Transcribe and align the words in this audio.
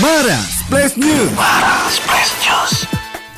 Mara 0.00 0.36
Splash 0.50 0.96
News. 0.96 1.30
Splash 1.88 2.32
News. 2.42 2.93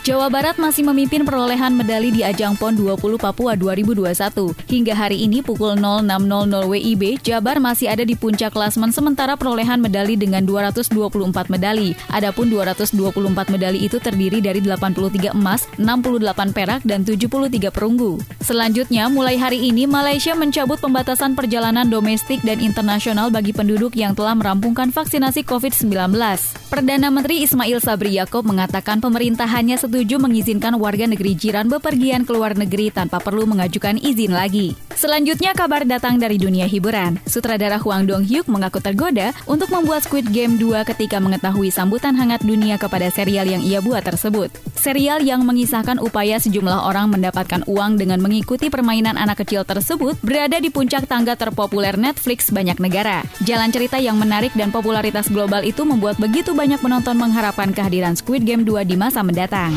Jawa 0.07 0.31
Barat 0.31 0.55
masih 0.55 0.87
memimpin 0.87 1.27
perolehan 1.27 1.75
medali 1.75 2.15
di 2.15 2.23
ajang 2.23 2.55
PON 2.55 2.79
20 2.79 3.19
Papua 3.19 3.59
2021. 3.59 4.55
Hingga 4.71 4.95
hari 4.95 5.27
ini 5.27 5.43
pukul 5.43 5.75
06.00 5.75 6.47
WIB, 6.63 7.19
Jabar 7.27 7.59
masih 7.59 7.91
ada 7.91 8.07
di 8.07 8.15
puncak 8.15 8.55
klasmen 8.55 8.95
sementara 8.95 9.35
perolehan 9.35 9.83
medali 9.83 10.15
dengan 10.15 10.47
224 10.47 11.51
medali. 11.51 11.99
Adapun 12.15 12.47
224 12.47 13.51
medali 13.51 13.83
itu 13.83 13.99
terdiri 13.99 14.39
dari 14.39 14.63
83 14.63 15.35
emas, 15.35 15.67
68 15.75 16.55
perak, 16.55 16.87
dan 16.87 17.03
73 17.03 17.75
perunggu. 17.75 18.23
Selanjutnya, 18.47 19.11
mulai 19.11 19.35
hari 19.35 19.59
ini 19.59 19.91
Malaysia 19.91 20.39
mencabut 20.39 20.79
pembatasan 20.79 21.35
perjalanan 21.35 21.91
domestik 21.91 22.47
dan 22.47 22.63
internasional 22.63 23.35
bagi 23.35 23.51
penduduk 23.51 23.99
yang 23.99 24.15
telah 24.15 24.39
merampungkan 24.39 24.95
vaksinasi 24.95 25.43
COVID-19. 25.43 26.15
Perdana 26.71 27.11
Menteri 27.11 27.43
Ismail 27.43 27.83
Sabri 27.83 28.15
Yaakob 28.15 28.47
mengatakan 28.47 29.03
pemerintahannya 29.03 29.75
setuju 29.75 29.96
7 29.97 30.21
mengizinkan 30.21 30.77
warga 30.77 31.09
negeri 31.09 31.33
jiran 31.33 31.73
bepergian 31.73 32.29
ke 32.29 32.37
luar 32.37 32.53
negeri 32.53 32.93
tanpa 32.93 33.17
perlu 33.17 33.49
mengajukan 33.49 33.97
izin 33.97 34.37
lagi. 34.37 34.77
Selanjutnya 34.93 35.57
kabar 35.57 35.89
datang 35.89 36.21
dari 36.21 36.37
dunia 36.37 36.69
hiburan. 36.69 37.17
Sutradara 37.25 37.81
Huang 37.81 38.05
Dong-hyuk 38.05 38.45
mengaku 38.45 38.85
tergoda 38.85 39.33
untuk 39.49 39.73
membuat 39.73 40.05
Squid 40.05 40.29
Game 40.29 40.61
2 40.61 40.85
ketika 40.93 41.17
mengetahui 41.17 41.73
sambutan 41.73 42.13
hangat 42.13 42.45
dunia 42.45 42.77
kepada 42.77 43.09
serial 43.09 43.49
yang 43.49 43.65
ia 43.65 43.81
buat 43.81 44.05
tersebut. 44.05 44.53
Serial 44.77 45.25
yang 45.25 45.49
mengisahkan 45.49 45.97
upaya 45.97 46.37
sejumlah 46.37 46.85
orang 46.85 47.09
mendapatkan 47.13 47.65
uang 47.65 47.97
dengan 47.97 48.21
mengikuti 48.21 48.69
permainan 48.69 49.17
anak 49.17 49.45
kecil 49.45 49.65
tersebut 49.65 50.21
berada 50.21 50.61
di 50.61 50.69
puncak 50.69 51.09
tangga 51.09 51.41
terpopuler 51.41 51.97
Netflix 51.97 52.53
banyak 52.53 52.77
negara. 52.77 53.25
Jalan 53.49 53.73
cerita 53.73 53.97
yang 53.97 54.21
menarik 54.21 54.53
dan 54.53 54.69
popularitas 54.69 55.33
global 55.33 55.65
itu 55.65 55.89
membuat 55.89 56.21
begitu 56.21 56.53
banyak 56.53 56.81
penonton 56.85 57.17
mengharapkan 57.17 57.73
kehadiran 57.73 58.13
Squid 58.13 58.45
Game 58.45 58.65
2 58.69 58.85
di 58.85 58.97
masa 59.01 59.25
mendatang. 59.25 59.77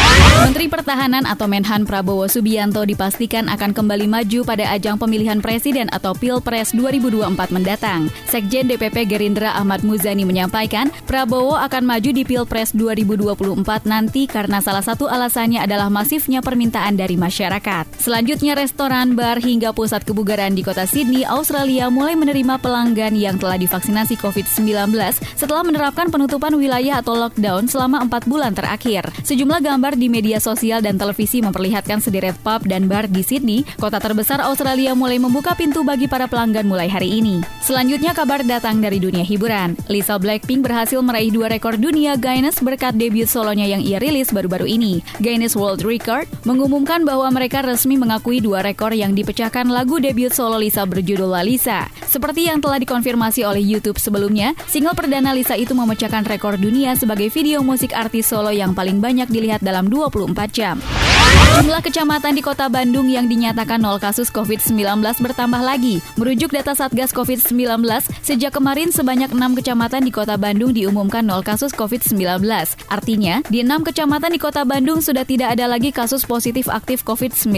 Menteri 0.51 0.67
Pertahanan 0.67 1.23
atau 1.23 1.47
Menhan 1.47 1.87
Prabowo 1.87 2.27
Subianto 2.27 2.83
dipastikan 2.83 3.47
akan 3.47 3.71
kembali 3.71 4.09
maju 4.09 4.43
pada 4.43 4.67
ajang 4.75 4.99
pemilihan 4.99 5.39
presiden 5.39 5.87
atau 5.95 6.11
Pilpres 6.11 6.75
2024 6.75 7.55
mendatang. 7.55 8.11
Sekjen 8.27 8.67
DPP 8.67 9.07
Gerindra 9.07 9.55
Ahmad 9.55 9.85
Muzani 9.87 10.27
menyampaikan, 10.27 10.91
Prabowo 11.07 11.55
akan 11.55 11.87
maju 11.87 12.09
di 12.11 12.27
Pilpres 12.27 12.75
2024 12.75 13.87
nanti 13.87 14.27
karena 14.27 14.59
salah 14.59 14.83
satu 14.83 15.07
alasannya 15.07 15.63
adalah 15.63 15.87
masifnya 15.87 16.43
permintaan 16.43 16.99
dari 16.99 17.15
masyarakat. 17.15 17.87
Selanjutnya 18.01 18.57
restoran, 18.57 19.15
bar, 19.15 19.39
hingga 19.39 19.71
pusat 19.71 20.03
kebugaran 20.03 20.51
di 20.57 20.65
kota 20.67 20.83
Sydney, 20.89 21.23
Australia 21.23 21.87
mulai 21.87 22.17
menerima 22.17 22.59
pelanggan 22.59 23.13
yang 23.15 23.37
telah 23.37 23.55
divaksinasi 23.55 24.17
COVID-19 24.19 24.89
setelah 25.37 25.63
menerapkan 25.63 26.09
penutupan 26.09 26.57
wilayah 26.57 26.99
atau 26.99 27.15
lockdown 27.15 27.69
selama 27.69 28.03
empat 28.03 28.27
bulan 28.27 28.51
terakhir. 28.57 29.05
Sejumlah 29.21 29.61
gambar 29.61 30.00
di 30.01 30.09
media 30.09 30.41
sosial 30.41 30.81
dan 30.81 30.97
televisi 30.97 31.45
memperlihatkan 31.45 32.01
sederet 32.01 32.33
pub 32.41 32.65
dan 32.65 32.89
bar 32.89 33.05
di 33.05 33.21
Sydney, 33.21 33.61
kota 33.77 34.01
terbesar 34.01 34.41
Australia 34.41 34.97
mulai 34.97 35.21
membuka 35.21 35.53
pintu 35.53 35.85
bagi 35.85 36.09
para 36.09 36.25
pelanggan 36.25 36.65
mulai 36.65 36.89
hari 36.89 37.21
ini. 37.21 37.45
Selanjutnya 37.61 38.17
kabar 38.17 38.41
datang 38.41 38.81
dari 38.81 38.97
dunia 38.97 39.21
hiburan. 39.21 39.77
Lisa 39.85 40.17
Blackpink 40.17 40.65
berhasil 40.65 40.97
meraih 41.05 41.29
dua 41.29 41.53
rekor 41.53 41.77
dunia 41.77 42.17
Guinness 42.17 42.57
berkat 42.65 42.97
debut 42.97 43.29
solonya 43.29 43.69
yang 43.69 43.85
ia 43.85 44.01
rilis 44.01 44.33
baru-baru 44.33 44.65
ini. 44.65 45.05
Guinness 45.21 45.53
World 45.53 45.85
Record 45.85 46.25
mengumumkan 46.49 47.05
bahwa 47.05 47.29
mereka 47.29 47.61
resmi 47.61 48.01
mengakui 48.01 48.41
dua 48.41 48.65
rekor 48.65 48.97
yang 48.97 49.13
dipecahkan 49.13 49.69
lagu 49.69 50.01
debut 50.01 50.33
solo 50.33 50.57
Lisa 50.57 50.81
berjudul 50.89 51.29
La 51.29 51.45
Lisa. 51.45 51.85
Seperti 52.09 52.49
yang 52.49 52.57
telah 52.57 52.81
dikonfirmasi 52.81 53.45
oleh 53.45 53.61
YouTube 53.61 54.01
sebelumnya, 54.01 54.57
single 54.65 54.97
perdana 54.97 55.37
Lisa 55.37 55.53
itu 55.53 55.77
memecahkan 55.77 56.25
rekor 56.25 56.57
dunia 56.57 56.97
sebagai 56.97 57.29
video 57.29 57.61
musik 57.61 57.93
artis 57.93 58.31
solo 58.31 58.49
yang 58.49 58.73
paling 58.73 58.97
banyak 58.97 59.29
dilihat 59.29 59.61
dalam 59.61 59.90
24 59.91 60.51
jam. 60.53 61.10
Jumlah 61.41 61.87
kecamatan 61.87 62.33
di 62.35 62.41
kota 62.43 62.67
Bandung 62.67 63.07
yang 63.07 63.29
dinyatakan 63.31 63.79
nol 63.79 64.01
kasus 64.01 64.27
COVID-19 64.33 64.81
bertambah 65.21 65.61
lagi. 65.61 66.01
Merujuk 66.17 66.51
data 66.51 66.73
Satgas 66.73 67.13
COVID-19, 67.15 67.85
sejak 68.19 68.57
kemarin 68.57 68.91
sebanyak 68.91 69.29
6 69.29 69.39
kecamatan 69.61 70.03
di 70.03 70.11
kota 70.11 70.35
Bandung 70.41 70.75
diumumkan 70.75 71.23
nol 71.23 71.39
kasus 71.39 71.71
COVID-19. 71.71 72.43
Artinya, 72.91 73.39
di 73.47 73.63
6 73.63 73.87
kecamatan 73.87 74.35
di 74.35 74.39
kota 74.43 74.67
Bandung 74.67 75.05
sudah 75.05 75.23
tidak 75.23 75.55
ada 75.55 75.71
lagi 75.71 75.95
kasus 75.95 76.27
positif 76.27 76.67
aktif 76.67 77.07
COVID-19. 77.07 77.55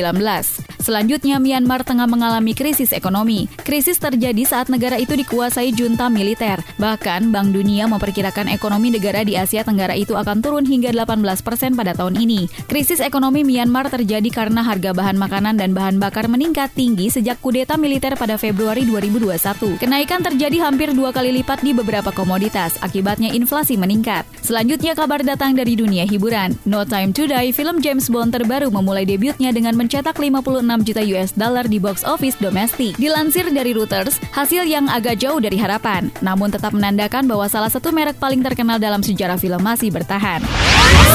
Selanjutnya, 0.83 1.39
Myanmar 1.39 1.87
tengah 1.87 2.05
mengalami 2.05 2.53
krisis 2.53 2.93
ekonomi. 2.93 3.49
Krisis 3.63 3.97
terjadi 4.03 4.43
saat 4.45 4.69
negara 4.69 5.01
itu 5.01 5.17
dikuasai 5.17 5.73
junta 5.73 6.05
militer. 6.13 6.61
Bahkan, 6.77 7.33
Bank 7.33 7.49
Dunia 7.49 7.89
memperkirakan 7.89 8.51
ekonomi 8.51 8.93
negara 8.93 9.25
di 9.25 9.33
Asia 9.39 9.65
Tenggara 9.65 9.97
itu 9.97 10.13
akan 10.13 10.45
turun 10.45 10.69
hingga 10.69 10.93
18 10.93 11.23
persen 11.41 11.73
pada 11.73 11.97
tahun 11.97 12.21
ini. 12.21 12.45
Krisis 12.69 13.01
ekonomi 13.01 13.41
Myanmar 13.41 13.72
terjadi 13.89 14.29
karena 14.29 14.61
harga 14.61 14.93
bahan 14.93 15.17
makanan 15.17 15.57
dan 15.57 15.73
bahan 15.73 15.97
bakar 15.97 16.29
meningkat 16.29 16.69
tinggi 16.77 17.09
sejak 17.09 17.41
kudeta 17.41 17.73
militer 17.73 18.13
pada 18.13 18.37
Februari 18.37 18.85
2021. 18.85 19.81
Kenaikan 19.81 20.21
terjadi 20.21 20.69
hampir 20.69 20.93
dua 20.93 21.09
kali 21.09 21.33
lipat 21.41 21.65
di 21.65 21.73
beberapa 21.73 22.13
komoditas, 22.13 22.77
akibatnya 22.85 23.33
inflasi 23.33 23.73
meningkat. 23.73 24.29
Selanjutnya 24.45 24.93
kabar 24.93 25.25
datang 25.25 25.57
dari 25.57 25.73
dunia 25.73 26.05
hiburan. 26.05 26.53
No 26.69 26.85
Time 26.85 27.09
to 27.09 27.25
Die, 27.25 27.49
film 27.49 27.81
James 27.81 28.05
Bond 28.13 28.29
terbaru 28.29 28.69
memulai 28.69 29.09
debutnya 29.09 29.49
dengan 29.49 29.73
mencetak 29.73 30.21
56 30.21 30.85
juta 30.85 31.01
US 31.17 31.31
dollar 31.33 31.65
di 31.65 31.81
box 31.81 32.05
office 32.05 32.37
domestik. 32.37 32.93
Dilansir 33.01 33.49
dari 33.49 33.73
Reuters, 33.73 34.19
hasil 34.35 34.67
yang 34.67 34.91
agak 34.91 35.17
jauh 35.17 35.39
dari 35.39 35.55
harapan, 35.55 36.13
namun 36.19 36.51
tetap 36.51 36.75
menandakan 36.75 37.25
bahwa 37.25 37.47
salah 37.47 37.71
satu 37.71 37.95
merek 37.95 38.19
paling 38.19 38.43
terkenal 38.43 38.75
dalam 38.77 38.99
sejarah 38.99 39.39
film 39.39 39.63
masih 39.63 39.95
bertahan. 39.95 40.43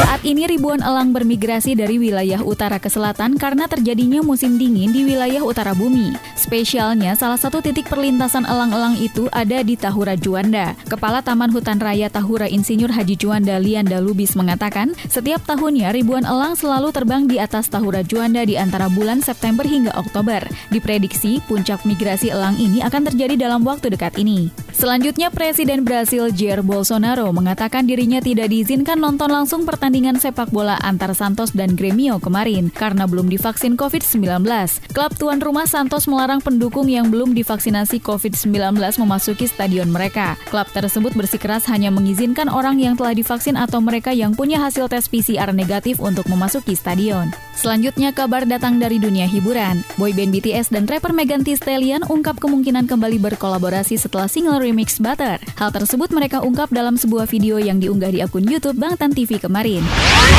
Saat 0.01 0.25
ini 0.25 0.49
ribuan 0.49 0.81
elang 0.81 1.13
bermigrasi 1.13 1.77
dari 1.77 2.01
wilayah 2.01 2.41
utara 2.49 2.81
ke 2.81 2.89
selatan 2.89 3.37
karena 3.37 3.69
terjadinya 3.69 4.25
musim 4.25 4.57
dingin 4.57 4.89
di 4.89 5.05
wilayah 5.05 5.45
utara 5.45 5.77
bumi. 5.77 6.17
Spesialnya, 6.33 7.13
salah 7.13 7.37
satu 7.37 7.61
titik 7.61 7.85
perlintasan 7.93 8.49
elang-elang 8.49 8.97
itu 8.97 9.29
ada 9.29 9.61
di 9.61 9.77
Tahura 9.77 10.17
Juanda. 10.17 10.73
Kepala 10.89 11.21
Taman 11.21 11.53
Hutan 11.53 11.77
Raya 11.77 12.09
Tahura 12.09 12.49
Insinyur 12.49 12.89
Haji 12.89 13.21
Juanda 13.21 13.61
Lianda 13.61 14.01
Lubis 14.01 14.33
mengatakan, 14.33 14.97
setiap 15.13 15.45
tahunnya 15.45 15.93
ribuan 15.93 16.25
elang 16.25 16.57
selalu 16.57 16.89
terbang 16.89 17.29
di 17.29 17.37
atas 17.37 17.69
Tahura 17.69 18.01
Juanda 18.01 18.49
di 18.49 18.57
antara 18.57 18.89
bulan 18.89 19.21
September 19.21 19.69
hingga 19.69 19.93
Oktober. 20.01 20.41
Diprediksi, 20.73 21.45
puncak 21.45 21.85
migrasi 21.85 22.33
elang 22.33 22.57
ini 22.57 22.81
akan 22.81 23.13
terjadi 23.13 23.37
dalam 23.37 23.61
waktu 23.69 23.93
dekat 23.93 24.17
ini. 24.17 24.49
Selanjutnya, 24.73 25.29
Presiden 25.35 25.83
Brasil 25.83 26.31
Jair 26.31 26.63
Bolsonaro 26.63 27.29
mengatakan 27.35 27.85
dirinya 27.85 28.23
tidak 28.23 28.49
diizinkan 28.49 29.03
nonton 29.03 29.27
langsung 29.27 29.67
pertandingan 29.67 30.23
sepak 30.23 30.55
bola 30.55 30.79
antar 30.87 31.19
Santos 31.19 31.51
dan 31.51 31.75
Gremio 31.75 32.23
kemarin 32.23 32.38
karena 32.71 33.11
belum 33.11 33.27
divaksin 33.27 33.75
COVID-19. 33.75 34.47
Klub 34.95 35.13
tuan 35.19 35.43
rumah 35.43 35.67
Santos 35.67 36.07
melarang 36.07 36.39
pendukung 36.39 36.87
yang 36.87 37.11
belum 37.11 37.35
divaksinasi 37.35 37.99
COVID-19 37.99 38.79
memasuki 39.03 39.51
stadion 39.51 39.91
mereka. 39.91 40.39
Klub 40.47 40.71
tersebut 40.71 41.19
bersikeras 41.19 41.67
hanya 41.67 41.91
mengizinkan 41.91 42.47
orang 42.47 42.79
yang 42.79 42.95
telah 42.95 43.11
divaksin 43.11 43.59
atau 43.59 43.83
mereka 43.83 44.15
yang 44.15 44.39
punya 44.39 44.63
hasil 44.63 44.87
tes 44.87 45.11
PCR 45.11 45.51
negatif 45.51 45.99
untuk 45.99 46.31
memasuki 46.31 46.79
stadion. 46.79 47.35
Selanjutnya 47.59 48.15
kabar 48.15 48.47
datang 48.47 48.79
dari 48.79 49.03
dunia 49.03 49.27
hiburan. 49.27 49.83
Boyband 49.99 50.31
BTS 50.31 50.71
dan 50.71 50.87
rapper 50.87 51.11
Megan 51.11 51.43
Thee 51.43 51.59
Stallion 51.59 52.07
ungkap 52.07 52.39
kemungkinan 52.39 52.87
kembali 52.87 53.19
berkolaborasi 53.19 53.99
setelah 53.99 54.31
single 54.31 54.63
remix 54.63 55.03
Butter. 55.03 55.43
Hal 55.59 55.75
tersebut 55.75 56.15
mereka 56.15 56.39
ungkap 56.39 56.71
dalam 56.71 56.95
sebuah 56.95 57.27
video 57.27 57.59
yang 57.59 57.83
diunggah 57.83 58.15
di 58.15 58.23
akun 58.23 58.47
YouTube 58.47 58.79
Bangtan 58.79 59.11
TV 59.11 59.43
kemarin. 59.43 59.83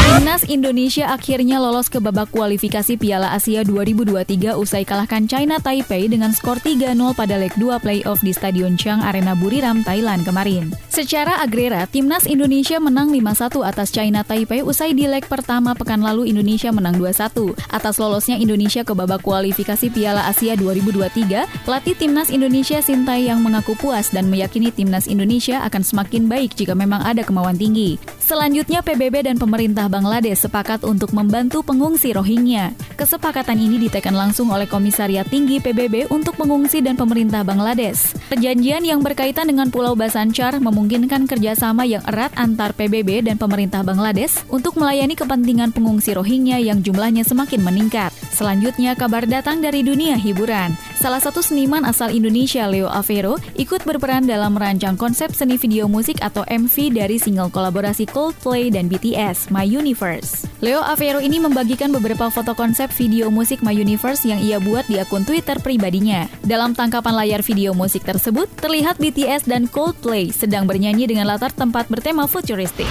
Timnas 0.08 0.48
Indonesia 0.48 1.12
akhirnya 1.12 1.60
lolos 1.60 1.89
ke 1.90 1.98
babak 1.98 2.30
kualifikasi 2.30 2.96
Piala 2.96 3.34
Asia 3.34 3.66
2023 3.66 4.54
usai 4.56 4.86
kalahkan 4.86 5.26
China 5.26 5.58
Taipei 5.58 6.06
dengan 6.06 6.30
skor 6.30 6.62
3-0 6.62 6.94
pada 7.18 7.36
leg 7.42 7.52
2 7.58 7.82
playoff 7.82 8.22
di 8.22 8.30
Stadion 8.30 8.78
Chang 8.78 9.02
Arena 9.02 9.34
Buriram, 9.34 9.82
Thailand 9.82 10.22
kemarin. 10.22 10.70
Secara 10.94 11.42
agrera, 11.42 11.90
Timnas 11.90 12.30
Indonesia 12.30 12.78
menang 12.78 13.10
5-1 13.10 13.66
atas 13.66 13.90
China 13.90 14.22
Taipei 14.22 14.62
usai 14.62 14.94
di 14.94 15.10
leg 15.10 15.26
pertama 15.26 15.74
pekan 15.74 16.06
lalu 16.06 16.30
Indonesia 16.30 16.70
menang 16.70 17.02
2-1. 17.02 17.58
Atas 17.74 17.98
lolosnya 17.98 18.38
Indonesia 18.38 18.86
ke 18.86 18.94
babak 18.94 19.26
kualifikasi 19.26 19.90
Piala 19.90 20.30
Asia 20.30 20.54
2023, 20.54 21.66
pelatih 21.66 21.98
Timnas 21.98 22.30
Indonesia 22.30 22.78
Sintayong 22.78 23.42
mengaku 23.42 23.74
puas 23.74 24.14
dan 24.14 24.30
meyakini 24.30 24.70
Timnas 24.70 25.10
Indonesia 25.10 25.66
akan 25.66 25.82
semakin 25.82 26.30
baik 26.30 26.54
jika 26.54 26.78
memang 26.78 27.02
ada 27.02 27.26
kemauan 27.26 27.58
tinggi. 27.58 27.98
Selanjutnya 28.22 28.86
PBB 28.86 29.26
dan 29.26 29.42
pemerintah 29.42 29.90
Bangladesh 29.90 30.46
sepakat 30.46 30.86
untuk 30.86 31.18
membantu 31.18 31.66
pengungsi 31.80 32.12
Rohingya. 32.12 32.76
Kesepakatan 33.00 33.56
ini 33.56 33.80
ditekan 33.88 34.12
langsung 34.12 34.52
oleh 34.52 34.68
Komisariat 34.68 35.24
Tinggi 35.32 35.64
PBB 35.64 36.12
untuk 36.12 36.36
pengungsi 36.36 36.84
dan 36.84 37.00
pemerintah 37.00 37.48
Bangladesh. 37.48 38.12
Perjanjian 38.28 38.84
yang 38.84 39.00
berkaitan 39.00 39.48
dengan 39.48 39.72
Pulau 39.72 39.96
Basanchar 39.96 40.60
memungkinkan 40.60 41.24
kerjasama 41.24 41.88
yang 41.88 42.04
erat 42.04 42.36
antar 42.36 42.76
PBB 42.76 43.32
dan 43.32 43.40
pemerintah 43.40 43.80
Bangladesh 43.80 44.44
untuk 44.52 44.76
melayani 44.76 45.16
kepentingan 45.16 45.72
pengungsi 45.72 46.20
Rohingya 46.20 46.60
yang 46.60 46.84
jumlahnya 46.84 47.24
semakin 47.24 47.64
meningkat. 47.64 48.12
Selanjutnya 48.36 49.00
kabar 49.00 49.24
datang 49.24 49.64
dari 49.64 49.80
dunia 49.80 50.20
hiburan. 50.20 50.76
Salah 51.00 51.24
satu 51.24 51.40
seniman 51.40 51.88
asal 51.88 52.12
Indonesia, 52.12 52.68
Leo 52.68 52.92
Avero, 52.92 53.40
ikut 53.56 53.88
berperan 53.88 54.28
dalam 54.28 54.60
merancang 54.60 55.00
konsep 55.00 55.32
seni 55.32 55.56
video 55.56 55.88
musik 55.88 56.20
atau 56.20 56.44
MV 56.44 56.76
dari 56.92 57.16
single 57.16 57.48
kolaborasi 57.48 58.04
Coldplay 58.12 58.68
dan 58.68 58.92
BTS, 58.92 59.48
My 59.48 59.64
Universe. 59.64 60.44
Leo 60.60 60.84
Avero 60.84 61.24
ini 61.24 61.40
membagikan 61.40 61.88
beberapa 61.96 62.28
foto 62.28 62.52
konsep 62.52 62.92
video 63.00 63.32
musik 63.32 63.64
My 63.64 63.72
Universe 63.72 64.28
yang 64.28 64.44
ia 64.44 64.60
buat 64.60 64.92
di 64.92 65.00
akun 65.00 65.24
Twitter 65.24 65.56
pribadinya. 65.64 66.28
Dalam 66.44 66.76
tangkapan 66.76 67.16
layar 67.16 67.42
video 67.48 67.72
musik 67.72 68.04
tersebut, 68.04 68.52
terlihat 68.60 69.00
BTS 69.00 69.48
dan 69.48 69.72
Coldplay 69.72 70.36
sedang 70.36 70.68
bernyanyi 70.68 71.08
dengan 71.08 71.32
latar 71.32 71.56
tempat 71.56 71.88
bertema 71.88 72.28
futuristik. 72.28 72.88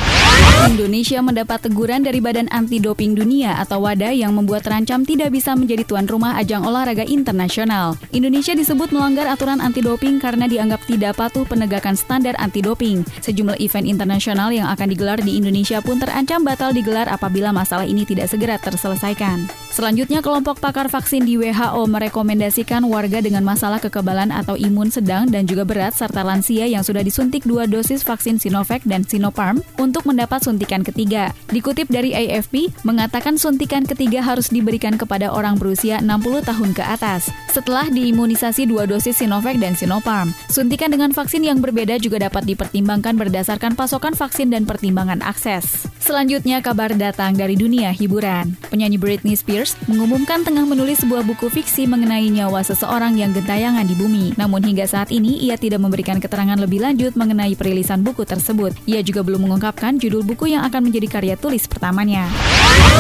Indonesia 0.65 1.21
mendapat 1.21 1.69
teguran 1.69 2.01
dari 2.01 2.25
Badan 2.25 2.49
Anti 2.49 2.81
Doping 2.81 3.13
Dunia 3.13 3.61
atau 3.61 3.85
WADA 3.85 4.17
yang 4.17 4.33
membuat 4.33 4.65
terancam 4.65 5.05
tidak 5.05 5.29
bisa 5.29 5.53
menjadi 5.53 5.85
tuan 5.85 6.09
rumah 6.09 6.41
ajang 6.41 6.65
olahraga 6.65 7.05
internasional. 7.05 7.98
Indonesia 8.11 8.57
disebut 8.57 8.89
melanggar 8.91 9.29
aturan 9.29 9.61
anti 9.61 9.85
doping 9.85 10.17
karena 10.17 10.49
dianggap 10.49 10.81
tidak 10.89 11.19
patuh 11.21 11.45
penegakan 11.45 11.93
standar 11.93 12.33
anti 12.41 12.65
doping. 12.65 13.05
Sejumlah 13.21 13.61
event 13.61 13.85
internasional 13.85 14.49
yang 14.49 14.67
akan 14.73 14.89
digelar 14.89 15.21
di 15.21 15.37
Indonesia 15.37 15.85
pun 15.85 16.01
terancam 16.01 16.41
batal 16.43 16.73
digelar 16.73 17.07
apabila 17.11 17.53
masalah 17.53 17.85
ini 17.85 18.09
tidak 18.09 18.33
segera 18.33 18.57
terselesaikan. 18.57 19.68
Selanjutnya, 19.79 20.19
kelompok 20.27 20.59
pakar 20.59 20.91
vaksin 20.91 21.23
di 21.23 21.39
WHO 21.39 21.87
merekomendasikan 21.87 22.83
warga 22.91 23.23
dengan 23.23 23.47
masalah 23.47 23.79
kekebalan 23.79 24.35
atau 24.35 24.59
imun 24.59 24.91
sedang 24.91 25.31
dan 25.31 25.47
juga 25.47 25.63
berat 25.63 25.95
serta 25.95 26.27
lansia 26.27 26.67
yang 26.67 26.83
sudah 26.83 26.99
disuntik 27.07 27.47
dua 27.47 27.71
dosis 27.71 28.03
vaksin 28.03 28.43
Sinovac 28.43 28.83
dan 28.83 29.07
Sinopharm 29.07 29.63
untuk 29.79 30.03
mendapat 30.03 30.43
suntikan 30.43 30.83
ketiga. 30.83 31.31
Dikutip 31.55 31.87
dari 31.95 32.11
AFP, 32.11 32.75
mengatakan 32.83 33.39
suntikan 33.39 33.87
ketiga 33.87 34.19
harus 34.19 34.51
diberikan 34.51 34.99
kepada 34.99 35.31
orang 35.31 35.55
berusia 35.55 36.03
60 36.03 36.43
tahun 36.43 36.71
ke 36.75 36.83
atas. 36.83 37.31
Setelah 37.55 37.87
diimunisasi 37.87 38.67
dua 38.67 38.83
dosis 38.83 39.23
Sinovac 39.23 39.63
dan 39.63 39.79
Sinopharm, 39.79 40.35
suntikan 40.51 40.91
dengan 40.91 41.15
vaksin 41.15 41.47
yang 41.47 41.63
berbeda 41.63 42.03
juga 42.03 42.27
dapat 42.27 42.51
dipertimbangkan 42.51 43.15
berdasarkan 43.15 43.79
pasokan 43.79 44.19
vaksin 44.19 44.51
dan 44.51 44.67
pertimbangan 44.67 45.23
akses. 45.23 45.87
Selanjutnya, 46.03 46.59
kabar 46.67 46.91
datang 46.99 47.39
dari 47.39 47.55
dunia 47.55 47.95
hiburan. 47.95 48.59
Penyanyi 48.75 48.99
Britney 48.99 49.39
Spears 49.39 49.68
mengumumkan 49.91 50.47
tengah 50.47 50.65
menulis 50.65 51.03
sebuah 51.03 51.27
buku 51.27 51.51
fiksi 51.51 51.91
mengenai 51.91 52.31
nyawa 52.31 52.63
seseorang 52.63 53.19
yang 53.19 53.35
gentayangan 53.35 53.85
di 53.85 53.99
bumi. 53.99 54.37
Namun 54.39 54.63
hingga 54.65 54.87
saat 54.87 55.11
ini, 55.11 55.43
ia 55.43 55.59
tidak 55.59 55.83
memberikan 55.83 56.23
keterangan 56.23 56.57
lebih 56.57 56.85
lanjut 56.85 57.19
mengenai 57.19 57.59
perilisan 57.59 58.01
buku 58.01 58.23
tersebut. 58.23 58.73
Ia 58.87 59.03
juga 59.03 59.27
belum 59.27 59.49
mengungkapkan 59.49 59.99
judul 59.99 60.23
buku 60.23 60.55
yang 60.55 60.63
akan 60.65 60.89
menjadi 60.89 61.09
karya 61.09 61.35
tulis 61.35 61.67
pertamanya. 61.67 62.31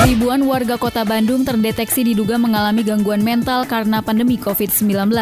Ribuan 0.04 0.42
warga 0.44 0.74
kota 0.80 1.06
Bandung 1.06 1.46
terdeteksi 1.46 2.02
diduga 2.02 2.40
mengalami 2.40 2.82
gangguan 2.82 3.22
mental 3.22 3.68
karena 3.68 4.02
pandemi 4.02 4.40
COVID-19. 4.40 5.12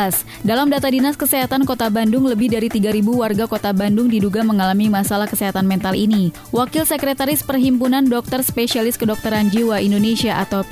Dalam 0.46 0.70
data 0.70 0.88
Dinas 0.88 1.18
Kesehatan 1.18 1.66
Kota 1.66 1.90
Bandung, 1.90 2.24
lebih 2.30 2.52
dari 2.52 2.70
3.000 2.70 3.02
warga 3.10 3.44
kota 3.50 3.74
Bandung 3.74 4.06
diduga 4.06 4.46
mengalami 4.46 4.86
masalah 4.86 5.26
kesehatan 5.26 5.66
mental 5.66 5.98
ini. 5.98 6.30
Wakil 6.54 6.86
Sekretaris 6.86 7.42
Perhimpunan 7.42 8.06
Dokter 8.06 8.40
Spesialis 8.46 8.94
Kedokteran 8.94 9.50
Jiwa 9.50 9.82
Indonesia 9.82 10.38
atau 10.38 10.62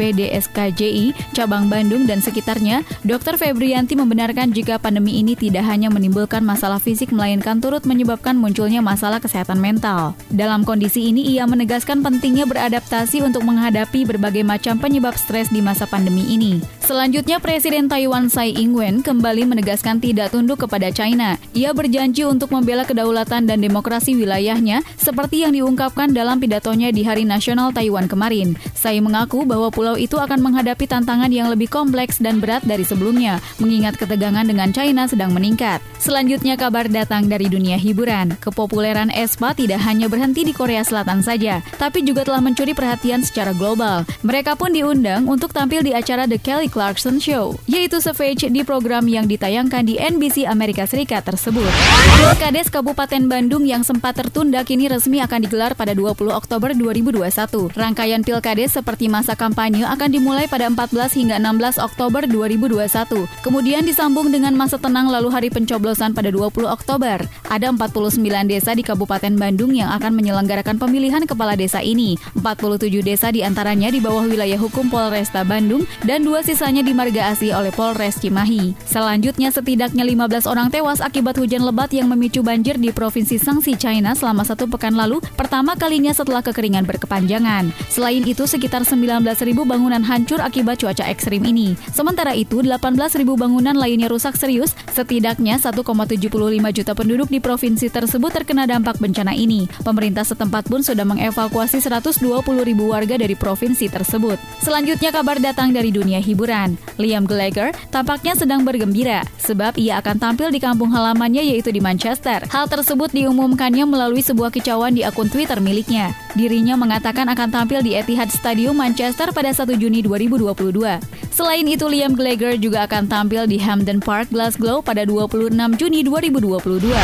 PDSKJI 0.65 1.13
cabang 1.37 1.69
Bandung 1.69 2.09
dan 2.09 2.25
sekitarnya, 2.25 2.87
Dr. 3.05 3.37
Febrianti 3.37 3.93
membenarkan 3.99 4.55
jika 4.55 4.81
pandemi 4.81 5.21
ini 5.21 5.37
tidak 5.37 5.69
hanya 5.69 5.93
menimbulkan 5.93 6.41
masalah 6.41 6.81
fisik 6.81 7.13
melainkan 7.13 7.61
turut 7.61 7.85
menyebabkan 7.85 8.39
munculnya 8.39 8.81
masalah 8.81 9.21
kesehatan 9.21 9.61
mental. 9.61 10.17
Dalam 10.33 10.65
kondisi 10.65 11.13
ini 11.13 11.37
ia 11.37 11.45
menegaskan 11.45 12.01
pentingnya 12.01 12.49
beradaptasi 12.49 13.21
untuk 13.21 13.45
menghadapi 13.45 14.09
berbagai 14.09 14.47
macam 14.47 14.81
penyebab 14.81 15.19
stres 15.19 15.53
di 15.53 15.61
masa 15.61 15.85
pandemi 15.85 16.25
ini. 16.33 16.63
Selanjutnya 16.85 17.41
Presiden 17.41 17.89
Taiwan 17.89 18.29
Tsai 18.29 18.53
Ing-wen 18.57 19.01
kembali 19.01 19.49
menegaskan 19.49 20.01
tidak 20.01 20.33
tunduk 20.33 20.65
kepada 20.65 20.89
China. 20.93 21.37
Ia 21.57 21.73
berjanji 21.73 22.25
untuk 22.29 22.53
membela 22.53 22.85
kedaulatan 22.85 23.49
dan 23.49 23.59
demokrasi 23.61 24.17
wilayahnya 24.17 24.85
seperti 25.01 25.45
yang 25.45 25.57
diungkapkan 25.57 26.13
dalam 26.13 26.39
pidatonya 26.39 26.93
di 26.93 27.03
Hari 27.03 27.25
Nasional 27.25 27.73
Taiwan 27.73 28.07
kemarin. 28.07 28.57
Saya 28.77 29.01
mengaku 29.01 29.49
bahwa 29.49 29.73
pulau 29.73 29.97
itu 29.97 30.21
akan 30.21 30.45
menghadapi 30.55 30.87
tantangan 30.87 31.35
yang 31.35 31.51
lebih 31.51 31.67
kompleks 31.67 32.23
dan 32.23 32.39
berat 32.39 32.63
dari 32.63 32.87
sebelumnya, 32.87 33.43
mengingat 33.59 33.99
ketegangan 33.99 34.47
dengan 34.47 34.71
China 34.71 35.11
sedang 35.11 35.35
meningkat. 35.35 35.83
Selanjutnya 35.99 36.55
kabar 36.55 36.87
datang 36.87 37.27
dari 37.27 37.51
dunia 37.51 37.75
hiburan. 37.75 38.39
Kepopuleran 38.39 39.11
Espa 39.11 39.51
tidak 39.51 39.83
hanya 39.83 40.07
berhenti 40.07 40.47
di 40.47 40.55
Korea 40.55 40.87
Selatan 40.87 41.27
saja, 41.27 41.59
tapi 41.75 42.07
juga 42.07 42.23
telah 42.23 42.39
mencuri 42.39 42.71
perhatian 42.71 43.27
secara 43.27 43.51
global. 43.51 44.07
Mereka 44.23 44.55
pun 44.55 44.71
diundang 44.71 45.27
untuk 45.27 45.51
tampil 45.51 45.83
di 45.83 45.91
acara 45.91 46.29
The 46.31 46.39
Kelly 46.39 46.71
Clarkson 46.71 47.19
Show, 47.19 47.57
yaitu 47.67 47.99
Savage 47.99 48.47
di 48.47 48.63
program 48.63 49.09
yang 49.09 49.25
ditayangkan 49.25 49.83
di 49.89 49.97
NBC 49.97 50.45
Amerika 50.45 50.85
Serikat 50.85 51.25
tersebut. 51.25 51.73
Pilkades 52.21 52.69
Kabupaten 52.69 53.23
Bandung 53.25 53.65
yang 53.65 53.81
sempat 53.81 54.21
tertunda 54.21 54.61
kini 54.61 54.93
resmi 54.93 55.25
akan 55.25 55.49
digelar 55.49 55.73
pada 55.73 55.97
20 55.97 56.31
Oktober 56.31 56.77
2021. 56.77 57.73
Rangkaian 57.73 58.21
pilkades 58.21 58.77
seperti 58.77 59.09
masa 59.09 59.33
kampanye 59.39 59.87
akan 59.87 60.11
dimulai 60.13 60.34
pada 60.51 60.67
14 60.67 61.15
hingga 61.15 61.39
16 61.39 61.79
Oktober 61.79 62.27
2021. 62.27 63.31
Kemudian 63.47 63.87
disambung 63.87 64.35
dengan 64.35 64.59
masa 64.59 64.75
tenang 64.83 65.07
lalu 65.07 65.31
hari 65.31 65.49
pencoblosan 65.55 66.11
pada 66.11 66.35
20 66.35 66.67
Oktober. 66.67 67.23
Ada 67.47 67.71
49 67.71 68.51
desa 68.51 68.75
di 68.75 68.83
Kabupaten 68.83 69.39
Bandung 69.39 69.71
yang 69.71 69.95
akan 69.95 70.11
menyelenggarakan 70.19 70.83
pemilihan 70.83 71.23
kepala 71.23 71.55
desa 71.55 71.79
ini. 71.79 72.19
47 72.35 72.91
desa 73.07 73.31
di 73.31 73.47
antaranya 73.47 73.95
di 73.95 74.03
bawah 74.03 74.27
wilayah 74.27 74.59
hukum 74.59 74.91
Polresta 74.91 75.47
Bandung 75.47 75.87
dan 76.03 76.27
dua 76.27 76.43
sisanya 76.43 76.83
di 76.83 76.91
Marga 76.91 77.31
Asih 77.31 77.55
oleh 77.55 77.71
Polres 77.71 78.19
Cimahi. 78.19 78.75
Selanjutnya 78.89 79.55
setidaknya 79.55 80.03
15 80.03 80.51
orang 80.51 80.75
tewas 80.75 80.99
akibat 80.99 81.39
hujan 81.39 81.63
lebat 81.63 81.95
yang 81.95 82.11
memicu 82.11 82.43
banjir 82.43 82.75
di 82.81 82.91
Provinsi 82.91 83.39
Sangsi, 83.39 83.79
China 83.79 84.17
selama 84.19 84.43
satu 84.43 84.67
pekan 84.67 84.97
lalu, 84.97 85.21
pertama 85.39 85.77
kalinya 85.79 86.11
setelah 86.11 86.41
kekeringan 86.41 86.89
berkepanjangan. 86.89 87.69
Selain 87.93 88.25
itu, 88.25 88.49
sekitar 88.49 88.89
19.000 88.89 89.21
bangunan 89.69 90.01
hancur 90.01 90.24
akibat 90.41 90.81
cuaca 90.81 91.05
ekstrim 91.11 91.45
ini. 91.45 91.77
Sementara 91.93 92.33
itu, 92.33 92.65
18.000 92.65 93.25
bangunan 93.37 93.77
lainnya 93.77 94.09
rusak 94.09 94.39
serius, 94.41 94.73
setidaknya 94.95 95.61
1,75 95.61 96.25
juta 96.73 96.93
penduduk 96.97 97.29
di 97.29 97.43
provinsi 97.43 97.93
tersebut 97.93 98.31
terkena 98.33 98.65
dampak 98.65 98.97
bencana 98.97 99.37
ini. 99.37 99.69
Pemerintah 99.85 100.25
setempat 100.25 100.71
pun 100.71 100.81
sudah 100.81 101.05
mengevakuasi 101.05 101.83
120 101.85 102.25
ribu 102.65 102.95
warga 102.95 103.21
dari 103.21 103.35
provinsi 103.35 103.91
tersebut. 103.91 104.39
Selanjutnya 104.63 105.11
kabar 105.11 105.43
datang 105.43 105.75
dari 105.75 105.91
dunia 105.91 106.23
hiburan. 106.23 106.79
Liam 106.97 107.27
Gallagher 107.27 107.75
tampaknya 107.91 108.39
sedang 108.39 108.63
bergembira 108.63 109.27
sebab 109.43 109.75
ia 109.77 109.99
akan 109.99 110.17
tampil 110.17 110.49
di 110.55 110.63
kampung 110.63 110.95
halamannya 110.95 111.43
yaitu 111.43 111.75
di 111.75 111.83
Manchester. 111.83 112.47
Hal 112.49 112.71
tersebut 112.71 113.11
diumumkannya 113.11 113.83
melalui 113.85 114.23
sebuah 114.23 114.55
kicauan 114.55 114.95
di 114.95 115.03
akun 115.03 115.27
Twitter 115.27 115.59
miliknya. 115.59 116.15
Dirinya 116.39 116.79
mengatakan 116.79 117.27
akan 117.31 117.49
tampil 117.51 117.83
di 117.83 117.99
Etihad 117.99 118.31
Stadium 118.31 118.79
Manchester 118.79 119.31
pada 119.35 119.51
1 119.51 119.75
Juni 119.75 120.03
2022. 120.19 121.01
Selain 121.35 121.67
itu, 121.67 121.83
Liam 121.91 122.15
Gallagher 122.15 122.55
juga 122.63 122.87
akan 122.87 123.11
tampil 123.11 123.51
di 123.51 123.59
Hampden 123.59 123.99
Park, 123.99 124.31
Glasgow 124.31 124.87
pada 124.87 125.03
26 125.03 125.51
Juni 125.75 126.07
2022. 126.07 126.95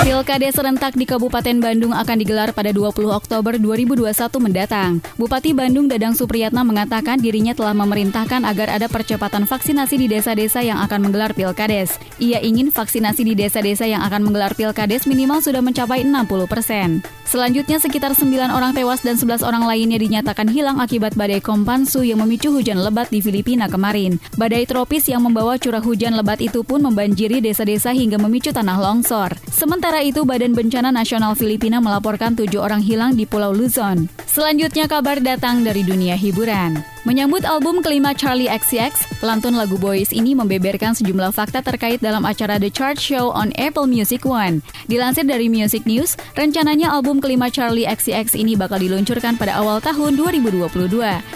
Pilkada 0.00 0.48
serentak 0.48 0.96
di 0.96 1.04
Kabupaten 1.04 1.60
Bandung 1.60 1.92
akan 1.92 2.16
digelar 2.16 2.56
pada 2.56 2.72
20 2.72 3.12
Oktober 3.12 3.60
2021 3.60 4.08
mendatang. 4.40 5.04
Bupati 5.20 5.52
Bandung 5.52 5.92
Dadang 5.92 6.16
Supriyatna 6.16 6.64
mengatakan 6.64 7.20
dirinya 7.20 7.52
telah 7.52 7.76
memerintahkan 7.76 8.48
agar 8.48 8.72
ada 8.80 8.88
percepatan 8.88 9.44
vaksinasi 9.44 10.00
di 10.00 10.08
desa-desa 10.08 10.64
yang 10.64 10.80
akan 10.80 11.12
menggelar 11.12 11.36
pilkades. 11.36 12.00
Ia 12.16 12.40
ingin 12.40 12.72
vaksinasi 12.72 13.28
di 13.28 13.36
desa-desa 13.36 13.84
yang 13.84 14.00
akan 14.08 14.24
menggelar 14.24 14.56
pilkades 14.56 15.04
minimal 15.04 15.44
sudah 15.44 15.60
mencapai 15.60 16.00
60 16.00 16.48
persen. 16.48 17.04
Selanjutnya, 17.28 17.76
sekitar 17.76 18.16
9 18.16 18.32
orang 18.48 18.72
tewas 18.72 19.04
dan 19.04 19.20
11 19.20 19.44
orang 19.44 19.68
lainnya 19.68 20.00
dinyatakan 20.00 20.48
hilang 20.48 20.80
akibat 20.80 21.12
badai 21.12 21.44
Kompansu 21.44 22.08
yang 22.08 22.24
memicu 22.24 22.48
hujan 22.48 22.80
lebat 22.80 23.12
di 23.12 23.20
Filipina 23.20 23.65
kemarin. 23.68 24.18
Badai 24.34 24.64
tropis 24.64 25.06
yang 25.06 25.22
membawa 25.22 25.60
curah 25.60 25.84
hujan 25.84 26.16
lebat 26.16 26.40
itu 26.40 26.64
pun 26.64 26.82
membanjiri 26.82 27.44
desa-desa 27.44 27.92
hingga 27.92 28.16
memicu 28.16 28.50
tanah 28.50 28.80
longsor. 28.80 29.36
Sementara 29.52 30.00
itu, 30.00 30.24
Badan 30.24 30.56
Bencana 30.56 30.88
Nasional 30.88 31.36
Filipina 31.36 31.78
melaporkan 31.78 32.32
tujuh 32.34 32.58
orang 32.58 32.80
hilang 32.80 33.14
di 33.14 33.28
Pulau 33.28 33.52
Luzon. 33.52 34.08
Selanjutnya 34.24 34.88
kabar 34.88 35.20
datang 35.20 35.62
dari 35.62 35.84
dunia 35.84 36.16
hiburan. 36.16 36.95
Menyambut 37.06 37.46
album 37.46 37.86
kelima 37.86 38.10
Charlie 38.18 38.50
XCX, 38.50 39.22
pelantun 39.22 39.54
lagu 39.54 39.78
Boys 39.78 40.10
ini 40.10 40.34
membeberkan 40.34 40.90
sejumlah 40.90 41.30
fakta 41.30 41.62
terkait 41.62 42.02
dalam 42.02 42.26
acara 42.26 42.58
The 42.58 42.66
Chart 42.66 42.98
Show 42.98 43.30
on 43.30 43.54
Apple 43.54 43.86
Music 43.86 44.26
One. 44.26 44.58
Dilansir 44.90 45.22
dari 45.22 45.46
Music 45.46 45.86
News, 45.86 46.18
rencananya 46.34 46.90
album 46.90 47.22
kelima 47.22 47.46
Charlie 47.46 47.86
XCX 47.86 48.34
ini 48.34 48.58
bakal 48.58 48.82
diluncurkan 48.82 49.38
pada 49.38 49.54
awal 49.54 49.78
tahun 49.78 50.18
2022. 50.18 50.66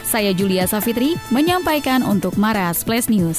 Saya 0.03 0.35
Julia 0.35 0.67
Safitri 0.67 1.15
menyampaikan 1.31 2.03
untuk 2.03 2.35
Maras 2.35 2.83
Plus 2.83 3.07
News. 3.07 3.39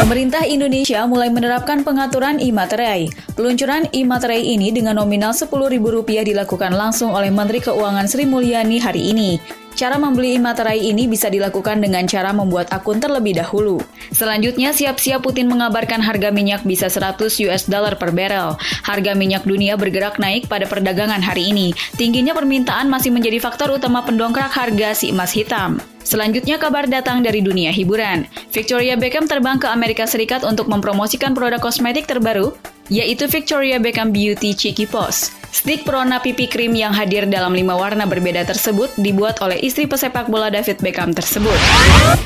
Pemerintah 0.00 0.48
Indonesia 0.48 1.04
mulai 1.04 1.28
menerapkan 1.28 1.84
pengaturan 1.84 2.40
e-materai. 2.40 3.12
Peluncuran 3.36 3.92
e-materai 3.92 4.40
ini 4.40 4.72
dengan 4.72 4.96
nominal 4.96 5.36
Rp10.000 5.36 6.32
dilakukan 6.32 6.72
langsung 6.72 7.12
oleh 7.12 7.28
Menteri 7.28 7.60
Keuangan 7.60 8.08
Sri 8.08 8.24
Mulyani 8.24 8.80
hari 8.80 9.12
ini. 9.12 9.60
Cara 9.72 9.96
membeli 9.96 10.36
materai 10.36 10.78
ini 10.78 11.08
bisa 11.08 11.32
dilakukan 11.32 11.80
dengan 11.80 12.04
cara 12.04 12.30
membuat 12.30 12.68
akun 12.70 13.00
terlebih 13.00 13.40
dahulu. 13.40 13.80
Selanjutnya, 14.12 14.76
siap-siap 14.76 15.24
Putin 15.24 15.48
mengabarkan 15.48 16.04
harga 16.04 16.28
minyak 16.28 16.62
bisa 16.62 16.92
100 16.92 17.18
US 17.48 17.64
dollar 17.66 17.96
per 17.96 18.12
barrel. 18.12 18.60
Harga 18.84 19.16
minyak 19.16 19.48
dunia 19.48 19.80
bergerak 19.80 20.20
naik 20.20 20.46
pada 20.46 20.68
perdagangan 20.68 21.24
hari 21.24 21.48
ini. 21.48 21.72
Tingginya 21.96 22.36
permintaan 22.36 22.92
masih 22.92 23.10
menjadi 23.10 23.40
faktor 23.40 23.72
utama 23.72 24.04
pendongkrak 24.04 24.52
harga 24.52 24.92
si 24.92 25.08
emas 25.08 25.32
hitam. 25.32 25.80
Selanjutnya 26.04 26.60
kabar 26.60 26.84
datang 26.84 27.24
dari 27.24 27.40
dunia 27.40 27.72
hiburan. 27.72 28.28
Victoria 28.52 29.00
Beckham 29.00 29.24
terbang 29.24 29.56
ke 29.56 29.70
Amerika 29.70 30.04
Serikat 30.04 30.44
untuk 30.44 30.68
mempromosikan 30.68 31.32
produk 31.32 31.62
kosmetik 31.62 32.04
terbaru, 32.04 32.52
yaitu 32.92 33.24
Victoria 33.30 33.80
Beckham 33.80 34.12
Beauty 34.12 34.52
Cheeky 34.52 34.84
Pose. 34.84 35.41
Stick 35.52 35.84
perona 35.84 36.16
pipi 36.16 36.48
krim 36.48 36.72
yang 36.72 36.96
hadir 36.96 37.28
dalam 37.28 37.52
lima 37.52 37.76
warna 37.76 38.08
berbeda 38.08 38.40
tersebut 38.48 38.88
dibuat 38.96 39.36
oleh 39.44 39.60
istri 39.60 39.84
pesepak 39.84 40.32
bola 40.32 40.48
David 40.48 40.80
Beckham 40.80 41.12
tersebut. 41.12 41.52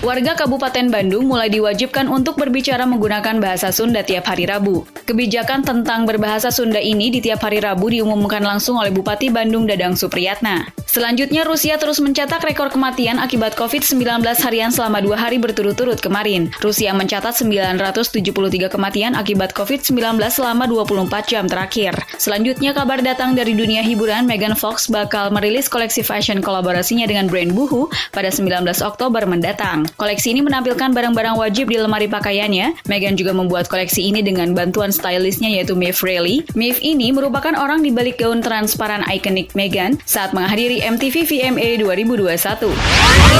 Warga 0.06 0.38
Kabupaten 0.38 0.86
Bandung 0.94 1.26
mulai 1.26 1.50
diwajibkan 1.50 2.06
untuk 2.06 2.38
berbicara 2.38 2.86
menggunakan 2.86 3.42
bahasa 3.42 3.74
Sunda 3.74 4.06
tiap 4.06 4.30
hari 4.30 4.46
Rabu. 4.46 4.86
Kebijakan 5.10 5.66
tentang 5.66 6.06
berbahasa 6.06 6.54
Sunda 6.54 6.78
ini 6.78 7.10
di 7.10 7.18
tiap 7.18 7.42
hari 7.42 7.58
Rabu 7.58 7.90
diumumkan 7.90 8.46
langsung 8.46 8.78
oleh 8.78 8.94
Bupati 8.94 9.26
Bandung 9.34 9.66
Dadang 9.66 9.98
Supriyatna. 9.98 10.70
Selanjutnya, 10.86 11.44
Rusia 11.44 11.76
terus 11.76 11.98
mencatat 12.00 12.40
rekor 12.46 12.72
kematian 12.72 13.20
akibat 13.20 13.58
COVID-19 13.58 14.22
harian 14.22 14.72
selama 14.72 15.02
dua 15.04 15.18
hari 15.18 15.36
berturut-turut 15.36 16.00
kemarin. 16.00 16.48
Rusia 16.62 16.94
mencatat 16.96 17.36
973 17.36 18.72
kematian 18.72 19.12
akibat 19.12 19.52
COVID-19 19.52 20.16
selama 20.30 20.64
24 20.64 21.26
jam 21.26 21.44
terakhir. 21.50 21.92
Selanjutnya, 22.16 22.72
kabar 22.72 23.04
datang 23.04 23.15
dari 23.16 23.56
dunia 23.56 23.80
hiburan, 23.80 24.28
Megan 24.28 24.52
Fox 24.52 24.92
bakal 24.92 25.32
merilis 25.32 25.72
koleksi 25.72 26.04
fashion 26.04 26.44
kolaborasinya 26.44 27.08
dengan 27.08 27.32
brand 27.32 27.48
Boohoo 27.56 27.88
pada 28.12 28.28
19 28.28 28.60
Oktober 28.84 29.24
mendatang. 29.24 29.88
Koleksi 29.96 30.36
ini 30.36 30.44
menampilkan 30.44 30.92
barang-barang 30.92 31.40
wajib 31.40 31.72
di 31.72 31.80
lemari 31.80 32.12
pakaiannya. 32.12 32.84
Megan 32.84 33.16
juga 33.16 33.32
membuat 33.32 33.72
koleksi 33.72 34.04
ini 34.04 34.20
dengan 34.20 34.52
bantuan 34.52 34.92
stylistnya 34.92 35.48
yaitu 35.48 35.72
Maeve 35.72 35.96
Reilly. 36.04 36.44
Maeve 36.52 36.76
ini 36.84 37.08
merupakan 37.08 37.56
orang 37.56 37.80
di 37.80 37.88
balik 37.88 38.20
gaun 38.20 38.44
transparan 38.44 39.00
ikonik 39.08 39.56
Megan 39.56 39.96
saat 40.04 40.36
menghadiri 40.36 40.84
MTV 40.84 41.24
VMA 41.24 41.80
2021. 41.80 42.36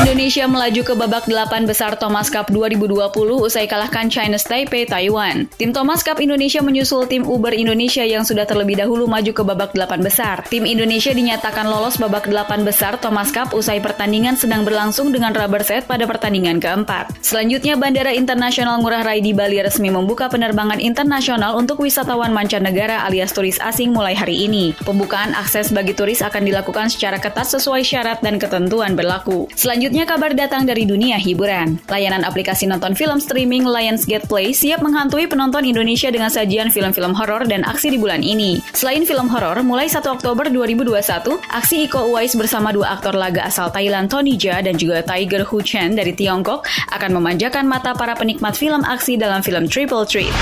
Indonesia 0.09 0.45
melaju 0.49 0.81
ke 0.89 0.95
babak 0.97 1.29
delapan 1.29 1.69
besar 1.69 2.01
Thomas 2.01 2.33
Cup 2.33 2.49
2020 2.49 3.13
usai 3.45 3.69
kalahkan 3.69 4.09
China's 4.09 4.49
Taipei 4.49 4.89
Taiwan. 4.89 5.45
Tim 5.61 5.77
Thomas 5.77 6.01
Cup 6.01 6.17
Indonesia 6.17 6.65
menyusul 6.65 7.05
tim 7.13 7.29
Uber 7.29 7.53
Indonesia 7.53 8.07
yang 8.09 8.25
sudah 8.25 8.49
terlebih 8.49 8.81
dahulu 8.81 9.05
maju 9.05 9.33
ke 9.37 9.43
babak 9.45 9.66
delapan 9.73 10.05
besar. 10.05 10.45
Tim 10.47 10.69
Indonesia 10.69 11.11
dinyatakan 11.11 11.67
lolos 11.67 11.97
babak 11.97 12.29
delapan 12.29 12.63
besar 12.63 13.01
Thomas 13.01 13.33
Cup 13.33 13.57
usai 13.57 13.81
pertandingan 13.81 14.37
sedang 14.37 14.63
berlangsung 14.63 15.11
dengan 15.11 15.33
rubber 15.33 15.65
set 15.65 15.89
pada 15.89 16.05
pertandingan 16.05 16.61
keempat. 16.61 17.17
Selanjutnya, 17.25 17.79
Bandara 17.81 18.13
Internasional 18.13 18.79
Ngurah 18.83 19.03
Rai 19.07 19.25
di 19.25 19.33
Bali 19.33 19.63
resmi 19.63 19.89
membuka 19.89 20.29
penerbangan 20.29 20.83
internasional 20.83 21.57
untuk 21.57 21.81
wisatawan 21.81 22.35
mancanegara 22.35 23.07
alias 23.07 23.33
turis 23.33 23.57
asing 23.63 23.95
mulai 23.95 24.13
hari 24.13 24.45
ini. 24.45 24.77
Pembukaan 24.85 25.33
akses 25.33 25.73
bagi 25.73 25.97
turis 25.97 26.21
akan 26.21 26.45
dilakukan 26.45 26.93
secara 26.93 27.17
ketat 27.17 27.49
sesuai 27.49 27.81
syarat 27.87 28.21
dan 28.21 28.37
ketentuan 28.37 28.93
berlaku. 28.93 29.49
Selanjutnya 29.57 30.05
kabar 30.05 30.37
datang 30.37 30.69
dari 30.69 30.85
dunia 30.85 31.17
hiburan. 31.17 31.81
Layanan 31.89 32.27
aplikasi 32.27 32.69
nonton 32.69 32.93
film 32.93 33.23
streaming 33.23 33.65
Lionsgate 33.65 34.29
Play 34.29 34.53
siap 34.53 34.85
menghantui 34.85 35.25
penonton 35.31 35.65
Indonesia 35.65 36.13
dengan 36.13 36.29
sajian 36.29 36.69
film-film 36.69 37.17
horor 37.17 37.49
dan 37.49 37.65
aksi 37.65 37.95
di 37.95 37.99
bulan 38.01 38.21
ini. 38.21 38.61
Selain 38.77 39.07
film 39.07 39.31
horor, 39.33 39.56
mulai 39.63 39.89
1 39.89 40.03
Oktober 40.05 40.51
2021, 40.51 41.41
aksi 41.49 41.87
Iko 41.87 42.13
Uwais 42.13 42.33
bersama 42.37 42.75
dua 42.75 42.99
aktor 42.99 43.17
laga 43.17 43.47
asal 43.47 43.73
Thailand 43.73 44.11
Tony 44.11 44.35
Jaa 44.35 44.61
dan 44.61 44.77
juga 44.77 45.01
Tiger 45.01 45.47
Hu 45.47 45.63
Chen 45.63 45.95
dari 45.95 46.13
Tiongkok 46.13 46.67
akan 46.93 47.11
memanjakan 47.17 47.65
mata 47.65 47.97
para 47.97 48.13
penikmat 48.19 48.57
film 48.57 48.83
aksi 48.83 49.17
dalam 49.17 49.41
film 49.41 49.71
Triple 49.71 50.05
Treat. 50.05 50.35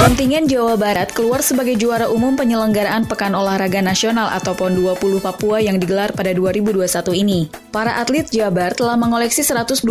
Kontingen 0.00 0.46
Jawa 0.46 0.78
Barat 0.78 1.10
keluar 1.10 1.42
sebagai 1.42 1.74
juara 1.74 2.06
umum 2.08 2.38
penyelenggaraan 2.38 3.08
Pekan 3.10 3.34
Olahraga 3.34 3.82
Nasional 3.82 4.30
atau 4.30 4.54
PON 4.54 4.76
20 4.76 5.18
Papua 5.18 5.58
yang 5.58 5.76
digelar 5.80 6.14
pada 6.14 6.30
2021 6.30 6.84
ini. 7.16 7.50
Para 7.74 7.98
atlet 7.98 8.28
Jabar 8.30 8.70
telah 8.76 8.94
mengoleksi 8.94 9.42
129 9.42 9.82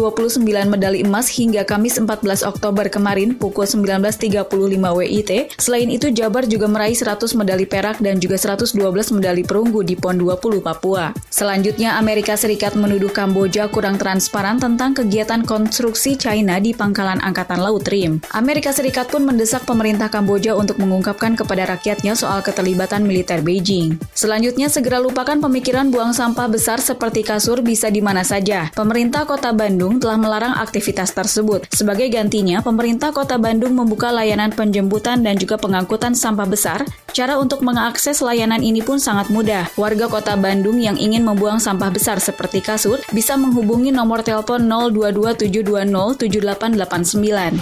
medali 0.69 1.03
emas 1.03 1.27
hingga 1.27 1.67
Kamis 1.67 1.99
14 1.99 2.47
Oktober 2.47 2.87
kemarin 2.87 3.35
pukul 3.35 3.67
19.35 3.67 4.47
WIT. 4.79 5.31
Selain 5.59 5.89
itu, 5.91 6.07
Jabar 6.15 6.47
juga 6.47 6.71
meraih 6.71 6.95
100 6.95 7.35
medali 7.35 7.67
perak 7.67 7.99
dan 7.99 8.23
juga 8.23 8.39
112 8.63 9.19
medali 9.19 9.43
perunggu 9.43 9.83
di 9.83 9.99
PON 9.99 10.15
20 10.15 10.63
Papua. 10.63 11.11
Selanjutnya, 11.27 11.99
Amerika 11.99 12.39
Serikat 12.39 12.79
menuduh 12.79 13.11
Kamboja 13.11 13.67
kurang 13.67 13.99
transparan 13.99 14.55
tentang 14.61 14.95
kegiatan 14.95 15.43
konstruksi 15.43 16.15
China 16.15 16.61
di 16.63 16.71
pangkalan 16.71 17.19
Angkatan 17.19 17.59
Laut 17.59 17.83
RIM. 17.91 18.23
Amerika 18.31 18.71
Serikat 18.71 19.11
pun 19.11 19.27
mendesak 19.27 19.67
pemerintah 19.67 20.07
Kamboja 20.07 20.55
untuk 20.55 20.79
mengungkapkan 20.79 21.35
kepada 21.35 21.67
rakyatnya 21.75 22.15
soal 22.15 22.39
keterlibatan 22.39 23.03
militer 23.03 23.41
Beijing. 23.41 23.99
Selanjutnya, 24.13 24.69
segera 24.69 25.01
lupakan 25.01 25.41
pemikiran 25.41 25.89
buang 25.89 26.13
sampah 26.13 26.47
besar 26.47 26.77
seperti 26.79 27.25
kasur 27.25 27.65
bisa 27.65 27.89
di 27.89 27.99
mana 27.99 28.21
saja. 28.21 28.69
Pemerintah 28.77 29.25
Kota 29.25 29.49
Bandung 29.51 29.97
telah 29.97 30.21
melarang 30.21 30.53
aktivitas 30.61 31.11
tersebut. 31.17 31.65
Sebagai 31.73 32.07
gantinya, 32.13 32.61
pemerintah 32.61 33.09
Kota 33.09 33.41
Bandung 33.41 33.73
membuka 33.73 34.13
layanan 34.13 34.53
penjemputan 34.53 35.25
dan 35.25 35.35
juga 35.41 35.57
pengangkutan 35.57 36.13
sampah 36.13 36.45
besar. 36.45 36.85
Cara 37.13 37.41
untuk 37.41 37.65
mengakses 37.65 38.21
layanan 38.21 38.52
ini 38.59 38.83
pun 38.83 38.99
sangat 38.99 39.31
mudah. 39.31 39.71
Warga 39.79 40.11
Kota 40.11 40.35
Bandung 40.35 40.83
yang 40.83 40.99
ingin 40.99 41.23
membuang 41.23 41.63
sampah 41.63 41.95
besar 41.95 42.19
seperti 42.19 42.59
kasur 42.59 42.99
bisa 43.15 43.39
menghubungi 43.39 43.95
nomor 43.95 44.27
telepon 44.27 44.67
0227207889. 44.67 47.55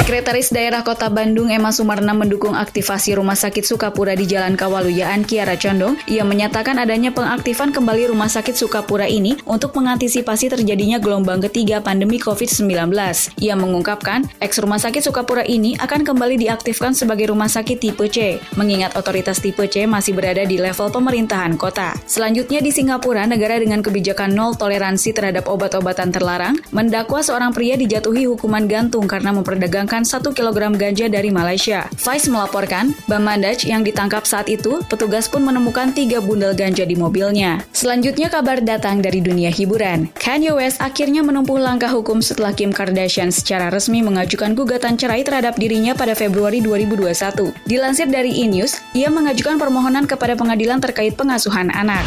Sekretaris 0.00 0.48
Daerah 0.48 0.80
Kota 0.80 1.12
Bandung 1.12 1.52
Emma 1.52 1.76
Sumarna 1.76 2.16
mendukung 2.16 2.56
aktivasi 2.56 3.20
Rumah 3.20 3.36
Sakit 3.36 3.68
Sukapura 3.68 4.16
di 4.16 4.24
Jalan 4.24 4.56
Kawaluyaan 4.56 5.28
Kiara 5.28 5.60
Condong. 5.60 6.00
Ia 6.08 6.24
menyatakan 6.24 6.80
adanya 6.80 7.12
pengaktifan 7.12 7.68
kembali 7.68 7.98
kembali 7.98 8.14
Rumah 8.14 8.30
Sakit 8.30 8.54
Sukapura 8.54 9.10
ini 9.10 9.34
untuk 9.42 9.74
mengantisipasi 9.74 10.54
terjadinya 10.54 11.02
gelombang 11.02 11.42
ketiga 11.50 11.82
pandemi 11.82 12.22
COVID-19. 12.22 12.94
Ia 13.42 13.58
mengungkapkan, 13.58 14.22
eks 14.38 14.62
Rumah 14.62 14.78
Sakit 14.78 15.02
Sukapura 15.02 15.42
ini 15.42 15.74
akan 15.82 16.06
kembali 16.06 16.38
diaktifkan 16.38 16.94
sebagai 16.94 17.34
rumah 17.34 17.50
sakit 17.50 17.82
tipe 17.82 18.06
C, 18.06 18.38
mengingat 18.54 18.94
otoritas 18.94 19.42
tipe 19.42 19.66
C 19.66 19.90
masih 19.90 19.97
berada 20.14 20.46
di 20.46 20.56
level 20.56 20.88
pemerintahan 20.94 21.58
kota. 21.58 21.98
Selanjutnya 22.06 22.62
di 22.62 22.70
Singapura, 22.70 23.26
negara 23.26 23.58
dengan 23.58 23.82
kebijakan 23.82 24.30
nol 24.32 24.54
toleransi 24.54 25.10
terhadap 25.10 25.50
obat-obatan 25.50 26.14
terlarang, 26.14 26.54
mendakwa 26.70 27.18
seorang 27.18 27.50
pria 27.50 27.74
dijatuhi 27.74 28.30
hukuman 28.30 28.70
gantung 28.70 29.10
karena 29.10 29.34
memperdagangkan 29.34 30.06
1 30.06 30.22
kg 30.30 30.58
ganja 30.78 31.10
dari 31.10 31.34
Malaysia. 31.34 31.90
Vice 31.98 32.30
melaporkan, 32.30 32.94
Bamandaj 33.08 33.64
yang 33.64 33.80
ditangkap 33.80 34.28
saat 34.28 34.46
itu, 34.52 34.84
petugas 34.86 35.26
pun 35.26 35.42
menemukan 35.42 35.90
tiga 35.96 36.20
bundel 36.20 36.52
ganja 36.52 36.84
di 36.84 36.94
mobilnya. 36.94 37.64
Selanjutnya 37.72 38.28
kabar 38.28 38.60
datang 38.60 39.00
dari 39.00 39.24
dunia 39.24 39.48
hiburan. 39.48 40.12
Kanye 40.14 40.52
West 40.52 40.84
akhirnya 40.84 41.24
menempuh 41.24 41.56
langkah 41.56 41.88
hukum 41.88 42.20
setelah 42.20 42.52
Kim 42.52 42.68
Kardashian 42.68 43.32
secara 43.32 43.72
resmi 43.72 44.04
mengajukan 44.04 44.52
gugatan 44.52 45.00
cerai 45.00 45.24
terhadap 45.24 45.56
dirinya 45.56 45.96
pada 45.96 46.12
Februari 46.12 46.60
2021. 46.60 47.56
Dilansir 47.64 48.12
dari 48.12 48.44
E-News, 48.44 48.76
ia 48.92 49.08
mengajukan 49.08 49.56
permohonan 49.56 49.87
kepada 49.88 50.36
pengadilan 50.36 50.84
terkait 50.84 51.16
pengasuhan 51.16 51.72
anak. 51.72 52.04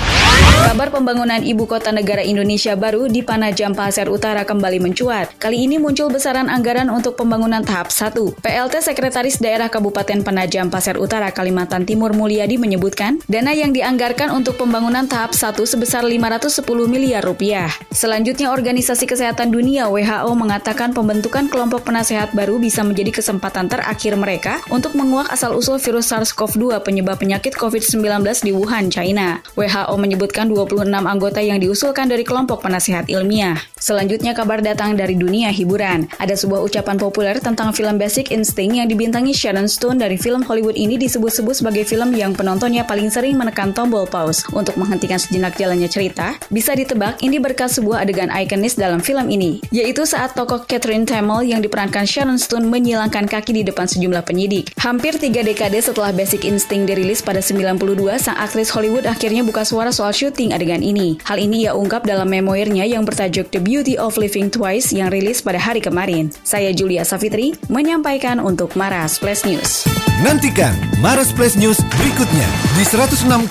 Kabar 0.70 0.94
pembangunan 0.94 1.42
ibu 1.42 1.66
kota 1.66 1.90
negara 1.90 2.22
Indonesia 2.22 2.78
baru 2.78 3.10
di 3.10 3.26
Panajam 3.26 3.74
Pasir 3.74 4.06
Utara 4.06 4.46
kembali 4.46 4.78
mencuat. 4.78 5.34
Kali 5.42 5.66
ini 5.66 5.82
muncul 5.82 6.14
besaran 6.14 6.46
anggaran 6.46 6.94
untuk 6.94 7.18
pembangunan 7.18 7.66
tahap 7.66 7.90
1. 7.90 8.38
PLT 8.38 8.86
Sekretaris 8.86 9.42
Daerah 9.42 9.74
Kabupaten 9.74 10.22
Panajam 10.22 10.70
Pasir 10.70 11.02
Utara 11.02 11.34
Kalimantan 11.34 11.90
Timur 11.90 12.14
Mulyadi 12.14 12.62
menyebutkan, 12.62 13.18
dana 13.26 13.50
yang 13.50 13.74
dianggarkan 13.74 14.30
untuk 14.30 14.62
pembangunan 14.62 15.10
tahap 15.10 15.34
1 15.34 15.58
sebesar 15.66 16.06
510 16.06 16.62
miliar 16.86 17.26
rupiah. 17.26 17.74
Selanjutnya, 17.90 18.54
Organisasi 18.54 19.10
Kesehatan 19.10 19.50
Dunia 19.50 19.90
WHO 19.90 20.30
mengatakan 20.38 20.94
pembentukan 20.94 21.50
kelompok 21.50 21.90
penasehat 21.90 22.38
baru 22.38 22.62
bisa 22.62 22.86
menjadi 22.86 23.10
kesempatan 23.10 23.66
terakhir 23.66 24.14
mereka 24.22 24.62
untuk 24.70 24.94
menguak 24.94 25.34
asal-usul 25.34 25.82
virus 25.82 26.14
SARS-CoV-2 26.14 26.86
penyebab 26.86 27.18
penyakit 27.18 27.58
COVID-19 27.58 27.71
di 27.72 28.52
Wuhan, 28.52 28.92
China. 28.92 29.40
WHO 29.56 29.96
menyebutkan 29.96 30.52
26 30.52 30.92
anggota 30.92 31.40
yang 31.40 31.58
diusulkan 31.64 32.12
dari 32.12 32.28
kelompok 32.28 32.68
penasehat 32.68 33.08
ilmiah. 33.08 33.56
Selanjutnya, 33.80 34.36
kabar 34.36 34.60
datang 34.60 35.00
dari 35.00 35.16
dunia 35.16 35.50
hiburan. 35.50 36.12
Ada 36.20 36.36
sebuah 36.36 36.62
ucapan 36.68 37.00
populer 37.00 37.40
tentang 37.40 37.72
film 37.72 37.96
Basic 37.96 38.30
Instinct 38.30 38.76
yang 38.76 38.88
dibintangi 38.92 39.32
Sharon 39.32 39.72
Stone 39.72 40.04
dari 40.04 40.20
film 40.20 40.44
Hollywood 40.44 40.76
ini 40.76 41.00
disebut-sebut 41.00 41.64
sebagai 41.64 41.88
film 41.88 42.14
yang 42.14 42.36
penontonnya 42.36 42.84
paling 42.84 43.08
sering 43.08 43.40
menekan 43.40 43.72
tombol 43.72 44.04
pause 44.06 44.44
untuk 44.52 44.76
menghentikan 44.76 45.18
sejenak 45.18 45.56
jalannya 45.56 45.88
cerita? 45.88 46.36
Bisa 46.52 46.76
ditebak 46.76 47.24
ini 47.24 47.40
berkat 47.40 47.72
sebuah 47.72 48.04
adegan 48.04 48.30
ikonis 48.30 48.76
dalam 48.76 49.00
film 49.00 49.32
ini, 49.32 49.64
yaitu 49.72 50.04
saat 50.04 50.36
tokoh 50.36 50.68
Catherine 50.68 51.08
Tamil 51.08 51.48
yang 51.50 51.64
diperankan 51.64 52.04
Sharon 52.04 52.38
Stone 52.38 52.68
menyilangkan 52.68 53.26
kaki 53.26 53.56
di 53.56 53.64
depan 53.64 53.88
sejumlah 53.88 54.28
penyidik. 54.28 54.74
Hampir 54.82 55.16
tiga 55.18 55.42
dekade 55.42 55.80
setelah 55.80 56.12
Basic 56.12 56.44
Instinct 56.44 56.90
dirilis 56.92 57.24
pada 57.24 57.40
92, 57.62 58.18
sang 58.18 58.38
aktris 58.42 58.74
Hollywood 58.74 59.06
akhirnya 59.06 59.46
buka 59.46 59.62
suara 59.62 59.94
soal 59.94 60.12
syuting 60.12 60.52
adegan 60.52 60.82
ini. 60.82 61.22
Hal 61.22 61.38
ini 61.38 61.70
ia 61.70 61.78
ungkap 61.78 62.04
dalam 62.04 62.26
memoirnya 62.26 62.84
yang 62.90 63.06
bertajuk 63.06 63.54
The 63.54 63.62
Beauty 63.62 64.02
of 64.02 64.18
Living 64.18 64.50
Twice 64.50 64.90
yang 64.90 65.14
rilis 65.14 65.46
pada 65.46 65.62
hari 65.62 65.80
kemarin. 65.80 66.34
Saya 66.42 66.74
Julia 66.74 67.06
Safitri 67.06 67.54
menyampaikan 67.70 68.42
untuk 68.42 68.74
Maras 68.74 69.22
Plus 69.22 69.46
News. 69.46 69.86
Nantikan 70.26 70.74
Maras 71.02 71.30
Plus 71.30 71.54
News 71.58 71.78
berikutnya 71.98 72.48
di 72.78 72.84
106,7 72.86 73.50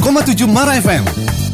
Mara 0.50 0.78
FM. 0.78 1.49